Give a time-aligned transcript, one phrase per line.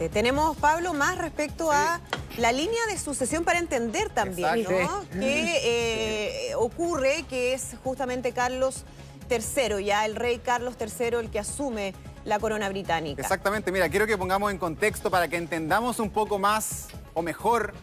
[0.00, 0.08] Exactamente.
[0.08, 2.00] Tenemos, Pablo, más respecto a
[2.38, 5.04] la línea de sucesión para entender también, ¿no?
[5.10, 8.84] Que eh, ocurre que es justamente Carlos
[9.30, 11.94] III, ya el rey Carlos III el que asume
[12.24, 13.22] la corona británica.
[13.22, 17.74] Exactamente, mira, quiero que pongamos en contexto para que entendamos un poco más o mejor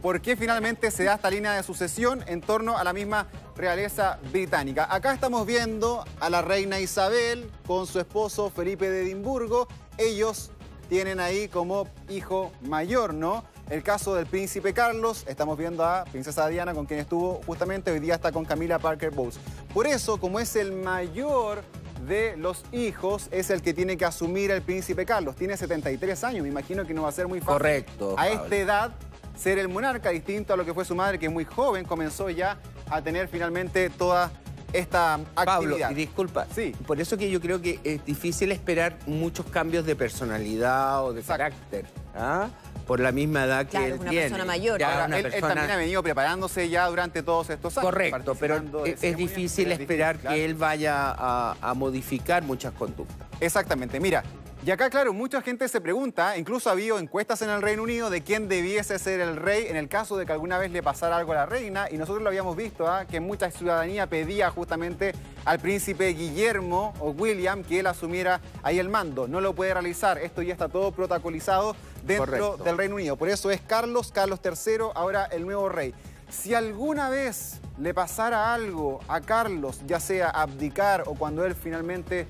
[0.00, 4.18] por qué finalmente se da esta línea de sucesión en torno a la misma realeza
[4.32, 4.92] británica.
[4.92, 9.68] Acá estamos viendo a la reina Isabel con su esposo Felipe de Edimburgo.
[9.98, 10.50] Ellos
[10.88, 13.44] tienen ahí como hijo mayor, ¿no?
[13.70, 18.00] El caso del príncipe Carlos, estamos viendo a princesa Diana con quien estuvo justamente, hoy
[18.00, 19.38] día está con Camila Parker Bowles.
[19.72, 21.62] Por eso, como es el mayor
[22.06, 25.36] de los hijos es el que tiene que asumir el príncipe Carlos.
[25.36, 27.52] Tiene 73 años, me imagino que no va a ser muy fácil.
[27.54, 28.14] Correcto.
[28.18, 28.92] A esta edad,
[29.36, 32.58] ser el monarca, distinto a lo que fue su madre, que muy joven, comenzó ya
[32.90, 34.30] a tener finalmente toda
[34.72, 35.44] esta actividad.
[35.44, 36.74] Pablo, y disculpa, sí.
[36.86, 41.22] por eso que yo creo que es difícil esperar muchos cambios de personalidad o de
[41.22, 41.86] carácter.
[42.14, 42.48] ¿ah?
[42.86, 44.28] por la misma edad que él una tiene.
[44.28, 44.78] persona mayor.
[44.78, 47.90] Ya, él, también ha venido preparándose ya durante todos estos años.
[47.90, 53.28] Correcto, pero es, difícil esperar que él vaya a modificar muchas conductas.
[53.40, 54.22] Exactamente, mira,
[54.64, 58.10] y acá, claro, mucha gente se pregunta, incluso ha habido encuestas en el Reino Unido
[58.10, 61.16] de quién debiese ser el rey en el caso de que alguna vez le pasara
[61.16, 63.04] algo a la reina, y nosotros lo habíamos visto, ¿ah?
[63.04, 65.14] que mucha ciudadanía pedía justamente
[65.44, 69.26] al príncipe Guillermo o William que él asumiera ahí el mando.
[69.26, 71.74] No lo puede realizar, esto ya está todo protocolizado
[72.04, 73.16] dentro del Reino Unido.
[73.16, 75.92] Por eso es Carlos, Carlos III, ahora el nuevo rey.
[76.30, 82.28] Si alguna vez le pasara algo a Carlos, ya sea abdicar o cuando él finalmente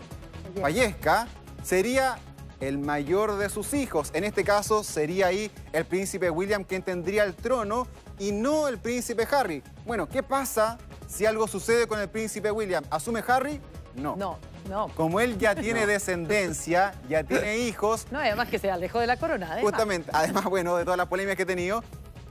[0.60, 1.28] fallezca,
[1.62, 2.18] sería
[2.60, 4.10] el mayor de sus hijos.
[4.14, 7.86] En este caso sería ahí el príncipe William quien tendría el trono
[8.18, 9.62] y no el príncipe Harry.
[9.84, 12.84] Bueno, ¿qué pasa si algo sucede con el príncipe William?
[12.90, 13.60] ¿Asume Harry?
[13.96, 14.16] No.
[14.16, 14.88] No, no.
[14.94, 18.06] Como él ya tiene descendencia, ya tiene hijos...
[18.12, 19.72] No, además que se alejó de la corona, además.
[19.72, 21.82] Justamente, además, bueno, de todas las polémicas que he tenido,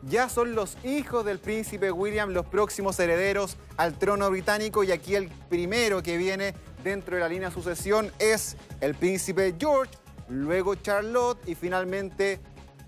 [0.03, 5.15] ya son los hijos del príncipe William los próximos herederos al trono británico y aquí
[5.15, 9.91] el primero que viene dentro de la línea de sucesión es el príncipe George,
[10.29, 12.39] luego Charlotte y finalmente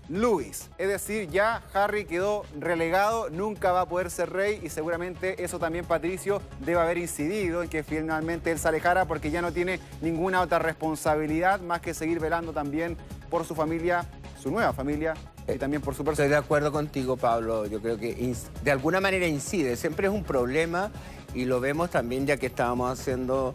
[0.08, 0.68] Louis.
[0.76, 5.58] Es decir, ya Harry quedó relegado, nunca va a poder ser rey y seguramente eso
[5.58, 9.80] también Patricio debe haber incidido en que finalmente él se alejara porque ya no tiene
[10.02, 12.96] ninguna otra responsabilidad más que seguir velando también
[13.30, 14.06] por su familia,
[14.40, 15.14] su nueva familia
[15.48, 16.24] y también por su persona.
[16.24, 17.66] Estoy de acuerdo contigo, Pablo.
[17.66, 19.76] Yo creo que de alguna manera incide.
[19.76, 20.90] Siempre es un problema
[21.34, 23.54] y lo vemos también ya que estábamos haciendo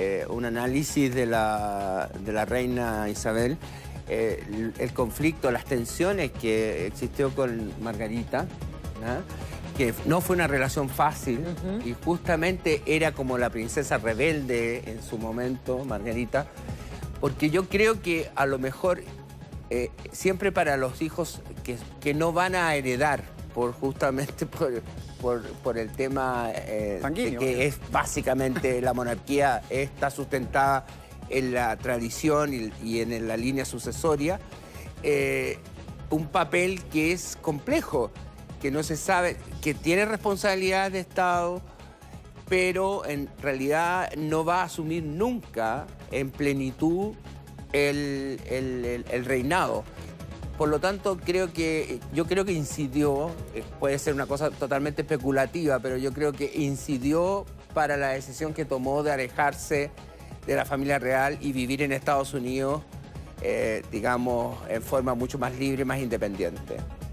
[0.00, 3.58] eh, un análisis de la, de la reina Isabel,
[4.06, 8.46] eh, el, conflicto, las tensiones que existió con Margarita,
[9.76, 11.44] que no fue una relación fácil
[11.84, 16.46] y justamente era como la princesa rebelde en su momento, Margarita,
[17.20, 19.02] porque yo creo que a lo mejor
[19.68, 24.80] eh, siempre para los hijos que, que no van a heredar por justamente por,
[25.20, 30.86] por, el tema eh, que es básicamente la monarquía está sustentada
[31.28, 32.52] en la tradición
[32.82, 34.40] y, en la línea sucesoria,
[35.02, 35.58] eh,
[36.10, 38.10] un papel que es complejo,
[38.62, 41.60] que no se sabe, que tiene responsabilidad de Estado,
[42.48, 47.14] pero en realidad no va a asumir nunca en plenitud
[47.72, 49.84] el reinado.
[50.58, 55.02] Por lo tanto, creo que, yo creo que incidió, eh, puede ser una cosa totalmente
[55.02, 59.92] especulativa, pero yo creo que incidió para la decisión que tomó de alejarse
[60.48, 62.82] de la familia real y vivir en Estados Unidos,
[63.40, 66.78] eh, digamos, en forma mucho más libre y más independiente.